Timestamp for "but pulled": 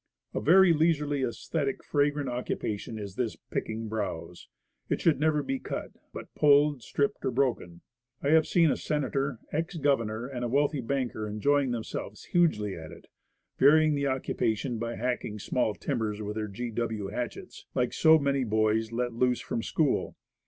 6.11-6.81